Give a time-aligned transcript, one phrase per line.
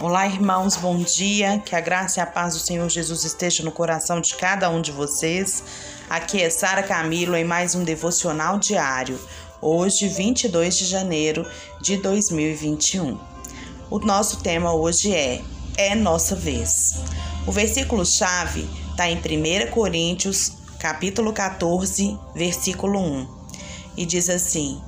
[0.00, 1.58] Olá, irmãos, bom dia.
[1.58, 4.80] Que a graça e a paz do Senhor Jesus esteja no coração de cada um
[4.80, 5.62] de vocês.
[6.08, 9.20] Aqui é Sara Camilo em mais um devocional diário.
[9.60, 11.46] Hoje, 22 de janeiro
[11.82, 13.20] de 2021.
[13.90, 15.42] O nosso tema hoje é
[15.76, 16.94] É nossa vez.
[17.46, 23.28] O versículo chave está em 1 Coríntios, capítulo 14, versículo 1.
[23.98, 24.80] E diz assim: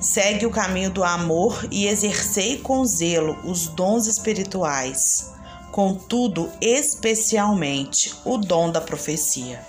[0.00, 5.32] Segue o caminho do amor e exercei com zelo os dons espirituais,
[5.72, 9.64] contudo, especialmente o dom da profecia.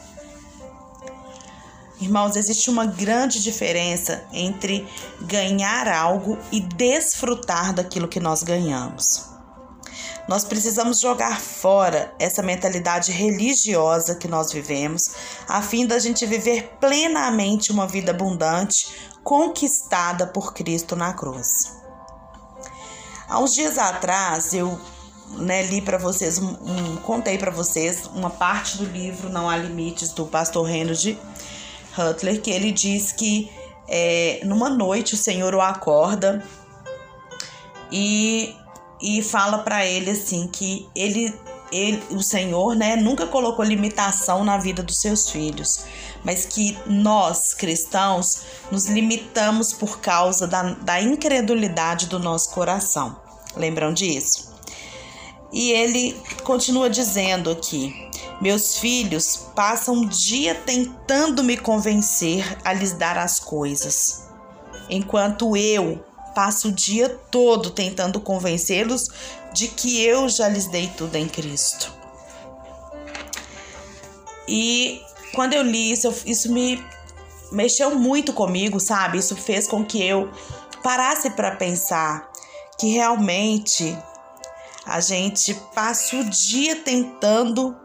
[1.99, 4.87] Irmãos, existe uma grande diferença entre
[5.21, 9.25] ganhar algo e desfrutar daquilo que nós ganhamos.
[10.27, 15.09] Nós precisamos jogar fora essa mentalidade religiosa que nós vivemos,
[15.47, 18.89] a fim da gente viver plenamente uma vida abundante,
[19.27, 21.73] conquistada por Cristo na cruz.
[23.27, 24.79] Há uns dias atrás eu
[25.31, 29.57] né, li para vocês, um, um, contei para vocês uma parte do livro Não Há
[29.57, 31.19] Limites do pastor Henry
[31.97, 33.51] Hutler, que ele diz que
[33.85, 36.41] é, numa noite o Senhor o acorda
[37.91, 38.55] e,
[39.01, 41.37] e fala para ele assim que ele
[41.71, 45.83] ele, o Senhor, né, nunca colocou limitação na vida dos seus filhos,
[46.23, 53.19] mas que nós, cristãos, nos limitamos por causa da, da incredulidade do nosso coração.
[53.55, 54.55] Lembram disso?
[55.51, 57.93] E ele continua dizendo aqui:
[58.41, 64.27] Meus filhos passam o dia tentando me convencer a lhes dar as coisas,
[64.89, 66.03] enquanto eu
[66.37, 69.09] passo o dia todo tentando convencê-los
[69.51, 71.91] de que eu já lhes dei tudo em Cristo.
[74.47, 75.01] E
[75.33, 76.79] quando eu li isso, isso me
[77.51, 79.17] mexeu muito comigo, sabe?
[79.17, 80.31] Isso fez com que eu
[80.83, 82.29] parasse para pensar
[82.77, 83.97] que realmente
[84.85, 87.75] a gente passa o dia tentando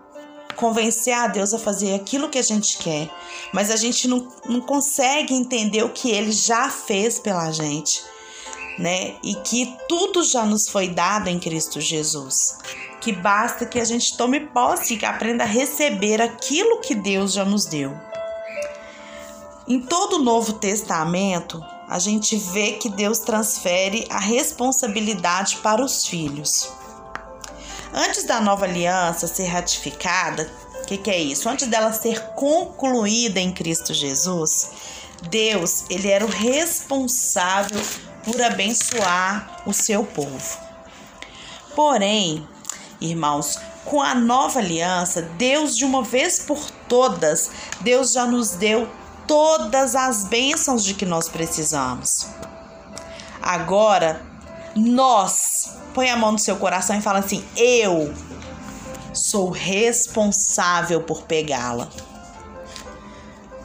[0.56, 3.10] convencer a Deus a fazer aquilo que a gente quer,
[3.50, 8.11] mas a gente não, não consegue entender o que ele já fez pela gente
[8.78, 9.14] né?
[9.22, 12.56] E que tudo já nos foi dado em Cristo Jesus.
[13.00, 17.44] Que basta que a gente tome posse e aprenda a receber aquilo que Deus já
[17.44, 17.92] nos deu.
[19.66, 26.06] Em todo o Novo Testamento, a gente vê que Deus transfere a responsabilidade para os
[26.06, 26.68] filhos.
[27.92, 30.50] Antes da nova aliança ser ratificada,
[30.82, 31.48] o que, que é isso?
[31.48, 34.70] Antes dela ser concluída em Cristo Jesus,
[35.28, 37.80] Deus ele era o responsável
[38.24, 40.58] por abençoar o seu povo.
[41.74, 42.46] Porém,
[43.00, 47.50] irmãos, com a nova aliança, Deus de uma vez por todas,
[47.80, 48.88] Deus já nos deu
[49.26, 52.26] todas as bênçãos de que nós precisamos.
[53.40, 54.22] Agora,
[54.76, 58.14] nós, põe a mão no seu coração e fala assim: eu
[59.12, 61.88] sou responsável por pegá-la.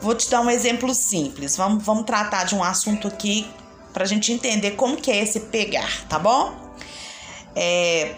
[0.00, 1.56] Vou te dar um exemplo simples.
[1.56, 3.48] Vamos, vamos tratar de um assunto aqui
[3.98, 6.54] para a gente entender como que é esse pegar, tá bom?
[7.56, 8.14] É,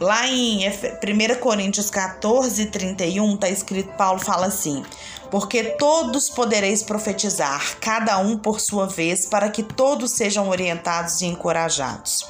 [0.00, 4.82] lá em 1 Coríntios 14, 31, tá escrito, Paulo fala assim,
[5.30, 11.26] porque todos podereis profetizar, cada um por sua vez, para que todos sejam orientados e
[11.26, 12.26] encorajados.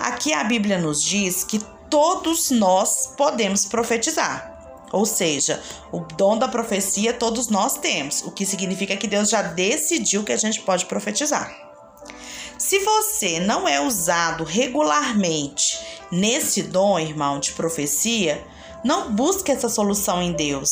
[0.00, 1.58] Aqui a Bíblia nos diz que
[1.90, 4.53] todos nós podemos profetizar.
[4.94, 5.60] Ou seja,
[5.90, 10.32] o dom da profecia todos nós temos, o que significa que Deus já decidiu que
[10.32, 11.52] a gente pode profetizar.
[12.56, 15.80] Se você não é usado regularmente
[16.12, 18.46] nesse dom, irmão, de profecia,
[18.84, 20.70] não busque essa solução em Deus,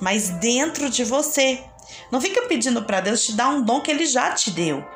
[0.00, 1.60] mas dentro de você.
[2.12, 4.86] Não fica pedindo para Deus te dar um dom que ele já te deu.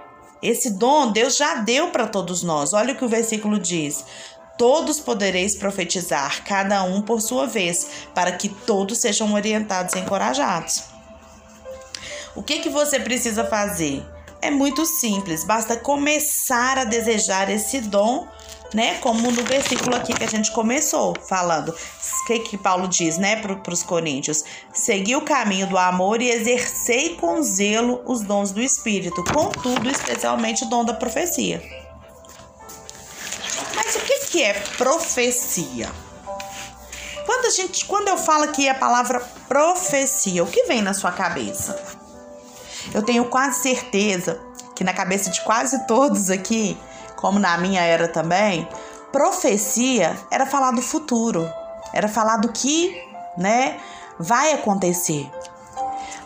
[0.40, 2.72] Esse dom Deus já deu para todos nós.
[2.72, 4.04] Olha o que o versículo diz:
[4.56, 10.84] Todos podereis profetizar, cada um por sua vez, para que todos sejam orientados e encorajados.
[12.34, 14.04] O que, que você precisa fazer?
[14.40, 18.26] É muito simples, basta começar a desejar esse dom,
[18.74, 18.94] né?
[18.98, 21.68] Como no versículo aqui que a gente começou falando.
[21.68, 24.42] O que, que Paulo diz, né, para os coríntios?
[24.72, 30.64] Segui o caminho do amor e exercei com zelo os dons do Espírito, contudo, especialmente
[30.64, 31.81] o dom da profecia
[34.32, 35.90] que é profecia?
[37.26, 41.12] Quando, a gente, quando eu falo aqui a palavra profecia, o que vem na sua
[41.12, 41.78] cabeça?
[42.94, 44.40] Eu tenho quase certeza
[44.74, 46.78] que na cabeça de quase todos aqui,
[47.14, 48.66] como na minha era também,
[49.12, 51.46] profecia era falar do futuro,
[51.92, 52.98] era falar do que,
[53.36, 53.78] né,
[54.18, 55.30] vai acontecer.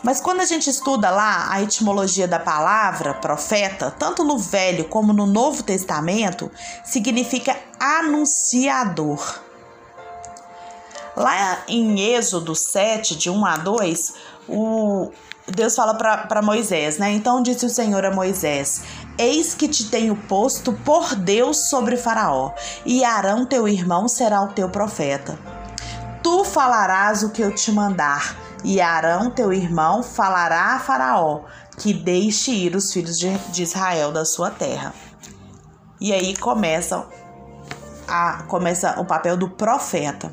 [0.03, 5.11] Mas quando a gente estuda lá a etimologia da palavra profeta, tanto no Velho como
[5.13, 6.51] no Novo Testamento,
[6.83, 9.39] significa anunciador.
[11.15, 14.13] Lá em Êxodo 7, de 1 a 2,
[14.47, 15.11] o
[15.47, 17.11] Deus fala para Moisés, né?
[17.11, 18.83] Então disse o Senhor a Moisés:
[19.17, 22.51] Eis que te tenho posto por Deus sobre Faraó,
[22.85, 25.39] e Arão teu irmão será o teu profeta.
[26.21, 31.45] Tu falarás o que eu te mandar, e Arão teu irmão falará a Faraó,
[31.77, 34.93] que deixe ir os filhos de, Israel da sua terra.
[35.99, 37.07] E aí começa,
[38.07, 40.31] a, começa o papel do profeta.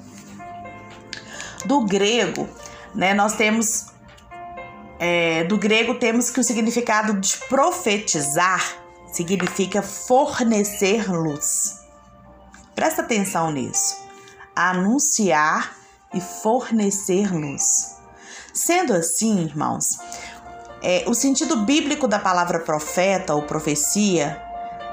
[1.65, 2.49] Do grego,
[2.95, 3.87] né, nós temos
[4.99, 8.63] é, do grego temos que o significado de profetizar
[9.13, 11.81] significa fornecer luz.
[12.75, 13.97] Presta atenção nisso.
[14.55, 15.77] Anunciar
[16.13, 17.97] e fornecer luz.
[18.55, 19.99] Sendo assim, irmãos,
[20.81, 24.41] é, o sentido bíblico da palavra profeta ou profecia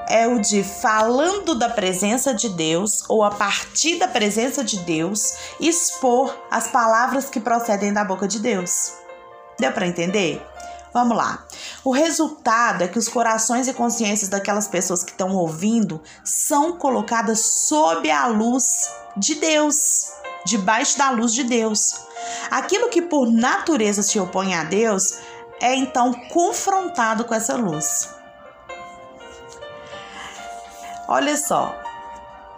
[0.08, 5.34] é o de falando da presença de Deus ou a partir da presença de Deus
[5.60, 8.94] expor as palavras que procedem da boca de Deus.
[9.60, 10.44] Deu para entender?
[10.92, 11.46] Vamos lá.
[11.84, 17.40] O resultado é que os corações e consciências daquelas pessoas que estão ouvindo são colocadas
[17.68, 20.12] sob a luz de Deus,
[20.44, 21.94] debaixo da luz de Deus.
[22.50, 25.18] Aquilo que por natureza se opõe a Deus
[25.60, 28.08] é então confrontado com essa luz.
[31.08, 31.82] Olha só,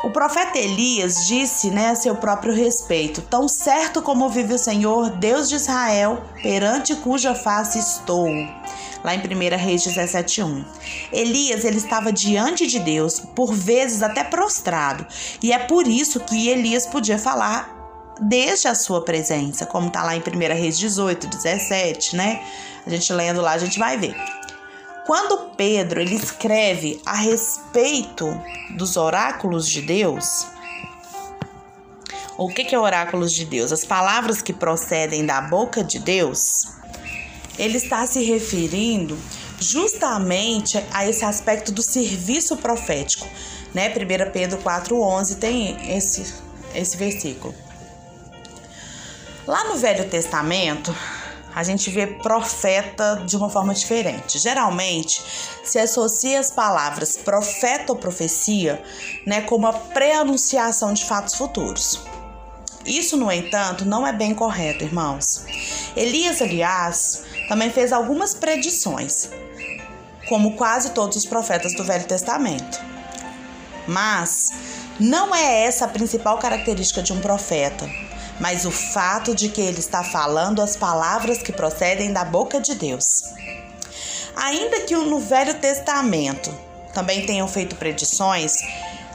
[0.04, 5.10] o profeta Elias disse né, a seu próprio respeito: Tão certo como vive o Senhor,
[5.10, 8.28] Deus de Israel, perante cuja face estou.
[9.02, 10.64] Lá em 1 Reis 17:1.
[11.10, 15.06] Elias ele estava diante de Deus, por vezes até prostrado,
[15.42, 17.73] e é por isso que Elias podia falar
[18.20, 20.22] desde a sua presença, como está lá em 1
[20.54, 22.42] Reis 18, 17, né?
[22.86, 24.14] A gente lendo lá, a gente vai ver.
[25.06, 28.26] Quando Pedro ele escreve a respeito
[28.76, 30.46] dos oráculos de Deus,
[32.38, 33.70] o que, que é oráculos de Deus?
[33.70, 36.68] As palavras que procedem da boca de Deus,
[37.58, 39.16] ele está se referindo
[39.60, 43.26] justamente a esse aspecto do serviço profético,
[43.72, 43.88] né?
[43.88, 46.34] 1 Pedro 4,11 tem esse,
[46.74, 47.54] esse versículo.
[49.46, 50.94] Lá no Velho Testamento,
[51.54, 54.38] a gente vê profeta de uma forma diferente.
[54.38, 55.22] Geralmente
[55.62, 58.82] se associa as palavras profeta ou profecia
[59.26, 62.00] né, como a pré-anunciação de fatos futuros.
[62.86, 65.44] Isso, no entanto, não é bem correto, irmãos.
[65.94, 69.28] Elias, aliás, também fez algumas predições,
[70.26, 72.80] como quase todos os profetas do Velho Testamento.
[73.86, 74.52] Mas
[74.98, 77.86] não é essa a principal característica de um profeta
[78.40, 82.74] mas o fato de que ele está falando as palavras que procedem da boca de
[82.74, 83.24] Deus.
[84.36, 86.52] Ainda que no Velho Testamento
[86.92, 88.54] também tenham feito predições,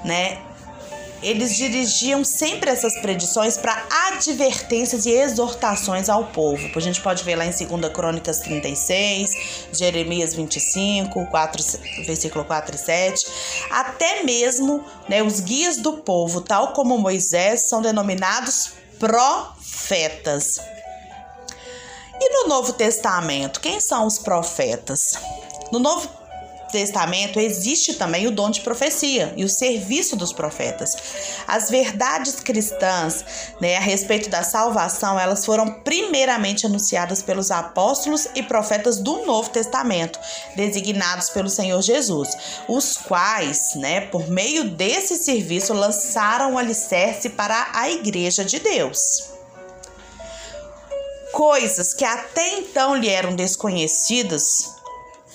[0.04, 0.38] né?
[1.21, 6.69] Eles dirigiam sempre essas predições para advertências e exortações ao povo.
[6.74, 9.31] A gente pode ver lá em 2 Crônicas 36,
[9.74, 11.63] Jeremias 25, 4,
[12.06, 13.27] versículo 4 e 7.
[13.69, 20.60] Até mesmo né, os guias do povo, tal como Moisés, são denominados profetas.
[22.22, 25.13] E no Novo Testamento, quem são os profetas?
[25.72, 26.19] No Novo
[26.71, 30.95] Testamento existe também o dom de profecia e o serviço dos profetas.
[31.48, 33.23] As verdades cristãs,
[33.59, 39.49] né, a respeito da salvação, elas foram primeiramente anunciadas pelos apóstolos e profetas do Novo
[39.49, 40.19] Testamento,
[40.56, 42.30] designados pelo Senhor Jesus,
[42.68, 49.30] os quais, né, por meio desse serviço, lançaram o alicerce para a igreja de Deus.
[51.31, 54.79] Coisas que até então lhe eram desconhecidas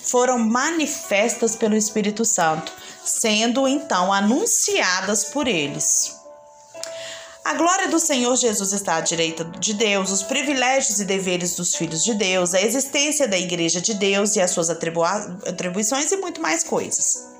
[0.05, 2.71] foram manifestas pelo Espírito Santo,
[3.03, 6.15] sendo então anunciadas por eles.
[7.43, 11.75] A glória do Senhor Jesus está à direita de Deus, os privilégios e deveres dos
[11.75, 16.41] filhos de Deus, a existência da igreja de Deus e as suas atribuições e muito
[16.41, 17.35] mais coisas.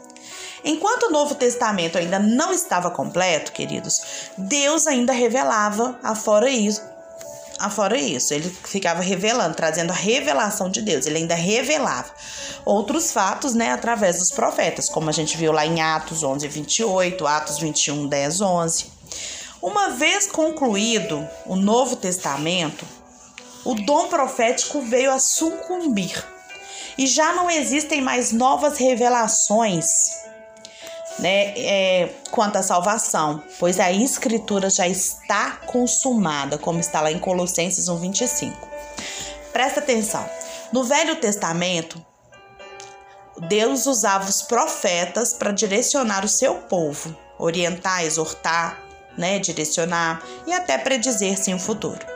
[0.63, 4.01] Enquanto o Novo Testamento ainda não estava completo, queridos,
[4.37, 6.81] Deus ainda revelava afora isso,
[7.59, 11.05] afora isso, ele ficava revelando, trazendo a revelação de Deus.
[11.05, 12.13] Ele ainda revelava
[12.63, 17.27] outros fatos, né, através dos profetas, como a gente viu lá em Atos 11, 28,
[17.27, 18.85] Atos 21, 10, 11.
[19.61, 22.85] Uma vez concluído o Novo Testamento,
[23.63, 26.23] o dom profético veio a sucumbir
[26.97, 30.24] e já não existem mais novas revelações
[31.19, 37.19] né, é, quanto à salvação, pois a escritura já está consumada, como está lá em
[37.19, 38.53] Colossenses 1:25.
[39.53, 40.27] Presta atenção.
[40.71, 42.03] No Velho Testamento,
[43.47, 48.81] Deus usava os profetas para direcionar o seu povo, orientar, exortar,
[49.17, 52.14] né, direcionar e até predizer sim o futuro.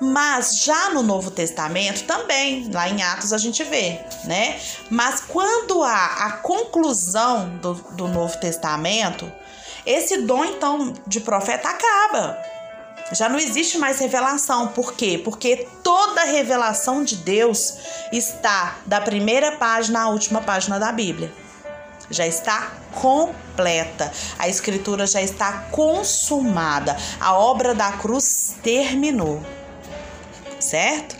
[0.00, 4.60] Mas já no Novo Testamento também, lá em Atos a gente vê, né?
[4.90, 9.30] Mas quando há a conclusão do, do Novo Testamento,
[9.86, 12.38] esse dom então de profeta acaba.
[13.12, 14.68] Já não existe mais revelação.
[14.68, 15.20] Por quê?
[15.22, 17.74] Porque toda revelação de Deus
[18.10, 21.32] está da primeira página à última página da Bíblia.
[22.10, 24.10] Já está completa.
[24.38, 26.96] A escritura já está consumada.
[27.20, 29.42] A obra da cruz terminou.
[30.64, 31.14] Certo?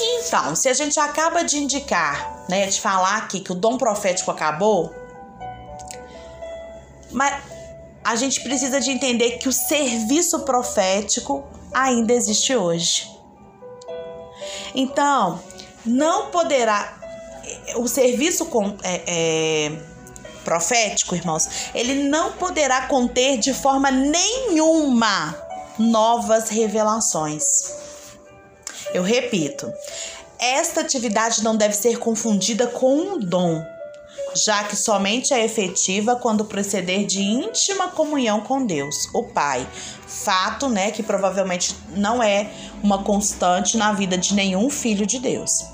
[0.00, 4.30] Então, se a gente acaba de indicar, né, de falar aqui que o dom profético
[4.30, 4.94] acabou,
[7.10, 7.42] mas
[8.02, 11.44] a gente precisa de entender que o serviço profético
[11.74, 13.06] ainda existe hoje.
[14.74, 15.42] Então,
[15.84, 16.96] não poderá.
[17.76, 19.72] O serviço com, é, é,
[20.42, 25.47] profético, irmãos, ele não poderá conter de forma nenhuma
[25.78, 27.72] novas revelações.
[28.92, 29.70] Eu repito,
[30.38, 33.62] esta atividade não deve ser confundida com um dom
[34.34, 39.66] já que somente é efetiva quando proceder de íntima comunhão com Deus, o Pai.
[40.06, 42.50] Fato, né, que provavelmente não é
[42.82, 45.64] uma constante na vida de nenhum filho de Deus.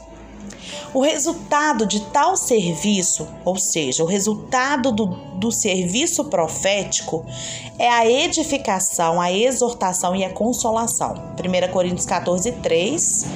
[0.94, 7.26] O resultado de tal serviço, ou seja, o resultado do, do serviço profético,
[7.76, 11.14] é a edificação, a exortação e a consolação.
[11.36, 13.26] 1 Coríntios 14, 3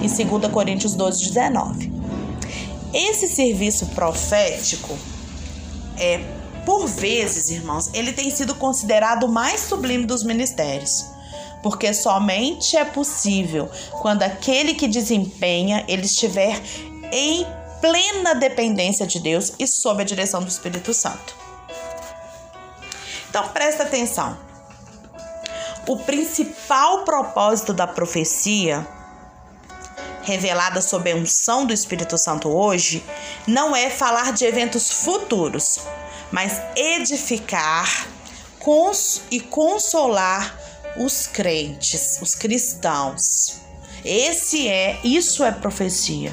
[0.00, 1.92] e 2 Coríntios 12, 19.
[2.94, 4.96] Esse serviço profético
[5.98, 6.18] é
[6.64, 11.04] por vezes, irmãos, ele tem sido considerado o mais sublime dos ministérios,
[11.62, 13.68] porque somente é possível
[14.00, 16.58] quando aquele que desempenha ele estiver
[17.12, 17.46] em
[17.80, 21.36] plena dependência de Deus e sob a direção do Espírito Santo.
[23.28, 24.36] Então presta atenção.
[25.86, 28.86] O principal propósito da profecia
[30.22, 33.04] revelada sob a unção do Espírito Santo hoje
[33.46, 35.80] não é falar de eventos futuros,
[36.30, 38.06] mas edificar
[38.60, 40.56] cons e consolar
[40.96, 43.56] os crentes, os cristãos.
[44.04, 46.32] Esse é, isso é profecia.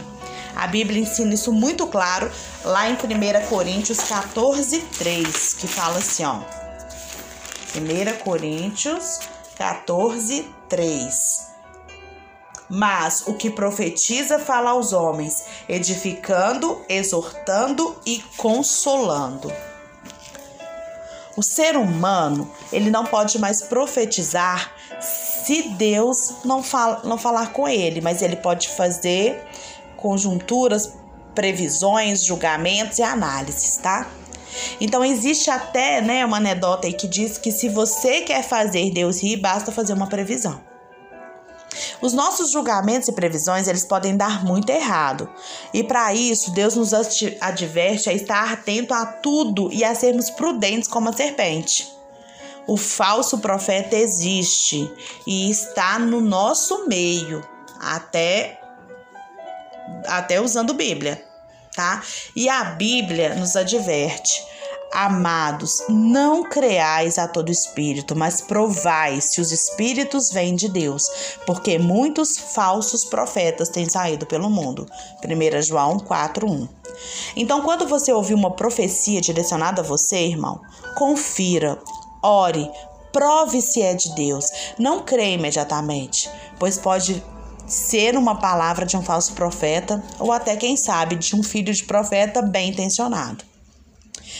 [0.60, 2.30] A Bíblia ensina isso muito claro
[2.66, 6.42] lá em 1 Coríntios 14, 3, que fala assim, ó.
[7.76, 9.22] 1 Coríntios
[9.58, 11.50] 14, 3
[12.72, 19.52] mas o que profetiza fala aos homens, edificando, exortando e consolando.
[21.36, 27.68] O ser humano, ele não pode mais profetizar se Deus não, fala, não falar com
[27.68, 29.44] ele, mas ele pode fazer
[30.00, 30.94] conjunturas,
[31.36, 34.08] previsões, julgamentos e análises, tá?
[34.82, 39.22] Então existe até, né, uma anedota aí que diz que se você quer fazer Deus
[39.22, 40.62] rir, basta fazer uma previsão.
[42.02, 45.30] Os nossos julgamentos e previsões, eles podem dar muito errado.
[45.74, 46.94] E para isso, Deus nos
[47.40, 51.88] adverte a estar atento a tudo e a sermos prudentes como a serpente.
[52.66, 54.92] O falso profeta existe
[55.28, 57.44] e está no nosso meio,
[57.80, 58.59] até
[60.08, 61.24] até usando Bíblia,
[61.76, 62.02] tá?
[62.36, 64.44] E a Bíblia nos adverte
[64.92, 71.08] Amados, não creais a todo espírito, mas provai se os espíritos vêm de Deus,
[71.46, 74.88] porque muitos falsos profetas têm saído pelo mundo.
[75.24, 76.68] 1 João 4:1.
[77.36, 80.60] Então, quando você ouvir uma profecia direcionada a você, irmão,
[80.96, 81.78] confira,
[82.24, 82.70] ore,
[83.14, 84.48] prove se é de Deus.
[84.80, 86.28] Não creia imediatamente,
[86.58, 87.24] pois pode
[87.70, 91.84] ser uma palavra de um falso profeta ou até, quem sabe, de um filho de
[91.84, 93.46] profeta bem intencionado.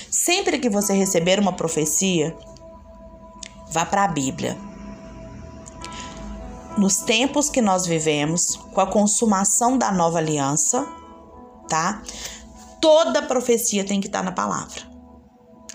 [0.10, 2.36] Sempre que você receber uma profecia,
[3.70, 4.58] vá para a Bíblia.
[6.78, 10.88] Nos tempos que nós vivemos, com a consumação da nova aliança,
[11.68, 12.02] tá?
[12.82, 14.82] Toda profecia tem que estar tá na palavra.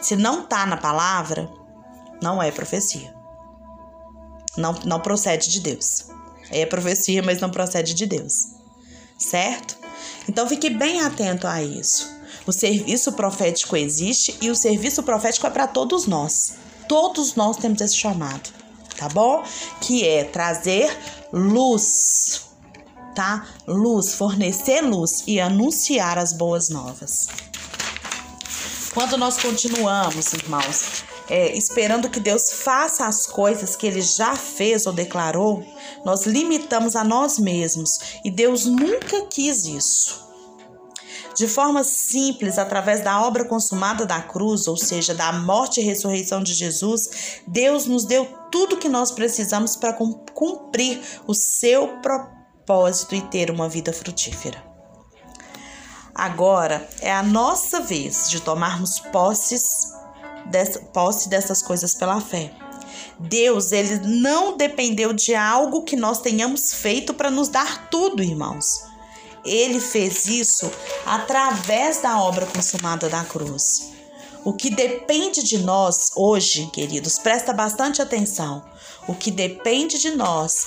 [0.00, 1.48] Se não tá na palavra,
[2.22, 3.14] não é profecia.
[4.56, 6.08] Não, não procede de Deus.
[6.50, 8.32] É profecia, mas não procede de Deus.
[9.18, 9.76] Certo?
[10.28, 12.08] Então fique bem atento a isso.
[12.46, 16.54] O serviço profético existe e o serviço profético é para todos nós.
[16.88, 18.50] Todos nós temos esse chamado,
[18.96, 19.42] tá bom?
[19.80, 20.94] Que é trazer
[21.32, 22.42] luz,
[23.14, 23.46] tá?
[23.66, 27.26] Luz, fornecer luz e anunciar as boas novas.
[28.92, 34.86] Quando nós continuamos, irmãos, é, esperando que Deus faça as coisas que Ele já fez
[34.86, 35.64] ou declarou,
[36.04, 40.24] nós limitamos a nós mesmos e Deus nunca quis isso.
[41.34, 46.42] De forma simples, através da obra consumada da cruz, ou seja, da morte e ressurreição
[46.42, 53.20] de Jesus, Deus nos deu tudo que nós precisamos para cumprir o seu propósito e
[53.20, 54.62] ter uma vida frutífera.
[56.14, 59.92] Agora é a nossa vez de tomarmos posses,
[60.46, 62.52] dessa, posse dessas coisas pela fé.
[63.18, 68.84] Deus, ele não dependeu de algo que nós tenhamos feito para nos dar tudo, irmãos.
[69.44, 70.70] Ele fez isso
[71.04, 73.92] através da obra consumada da cruz.
[74.44, 78.64] O que depende de nós hoje, queridos, presta bastante atenção.
[79.06, 80.66] O que depende de nós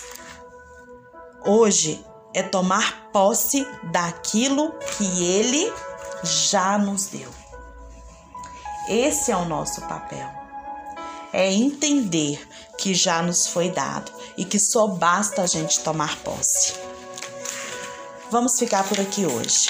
[1.45, 2.03] hoje
[2.33, 5.71] é tomar posse daquilo que ele
[6.23, 7.36] já nos deu.
[8.89, 10.29] Esse é o nosso papel.
[11.33, 16.73] É entender que já nos foi dado e que só basta a gente tomar posse.
[18.31, 19.69] Vamos ficar por aqui hoje.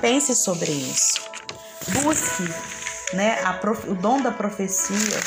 [0.00, 1.20] Pense sobre isso.
[1.88, 2.44] Busque
[3.14, 3.88] né, prof...
[3.88, 5.20] o dom da profecia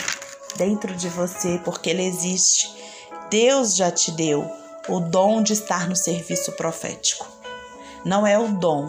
[0.56, 2.76] dentro de você, porque ele existe.
[3.30, 4.50] Deus já te deu
[4.88, 7.28] o dom de estar no serviço profético.
[8.04, 8.88] Não é o dom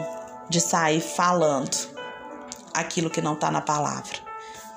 [0.49, 1.77] de sair falando
[2.73, 4.19] aquilo que não está na palavra,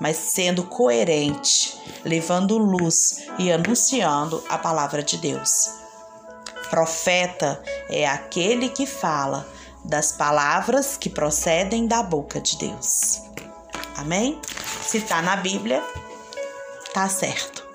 [0.03, 5.69] mas sendo coerente, levando luz e anunciando a palavra de Deus.
[6.69, 9.47] Profeta é aquele que fala
[9.85, 13.21] das palavras que procedem da boca de Deus.
[13.95, 14.41] Amém?
[14.85, 15.81] Se está na Bíblia,
[16.93, 17.65] tá certo.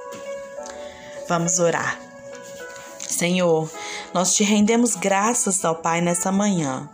[1.31, 1.99] Vamos orar.
[3.09, 3.71] Senhor,
[4.13, 6.91] nós te rendemos graças ao Pai nessa manhã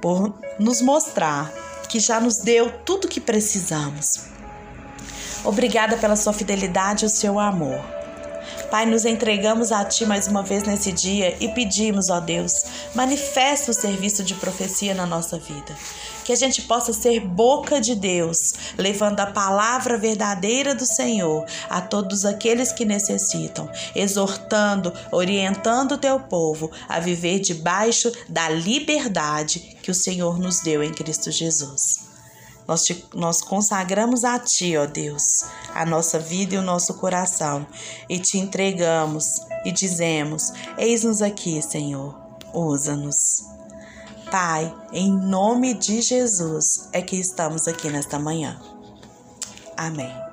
[0.00, 1.52] por nos mostrar
[1.86, 4.32] que já nos deu tudo o que precisamos.
[5.44, 7.84] Obrigada pela sua fidelidade e o seu amor.
[8.70, 13.70] Pai, nos entregamos a Ti mais uma vez nesse dia e pedimos, ó Deus, manifesta
[13.70, 15.76] o serviço de profecia na nossa vida.
[16.24, 21.80] Que a gente possa ser boca de Deus, levando a palavra verdadeira do Senhor a
[21.80, 29.90] todos aqueles que necessitam, exortando, orientando o teu povo a viver debaixo da liberdade que
[29.90, 32.03] o Senhor nos deu em Cristo Jesus.
[32.66, 37.66] Nós, te, nós consagramos a Ti, ó Deus, a nossa vida e o nosso coração
[38.08, 42.14] e te entregamos e dizemos: Eis-nos aqui, Senhor,
[42.52, 43.44] usa-nos.
[44.30, 48.60] Pai, em nome de Jesus é que estamos aqui nesta manhã.
[49.76, 50.23] Amém.